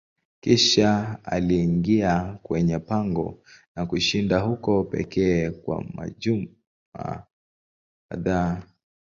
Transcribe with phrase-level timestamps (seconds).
[0.39, 3.39] Kisha aliingia kwenye pango
[3.75, 6.47] na kushinda huko pekee kwa majuma
[8.09, 8.63] kadhaa.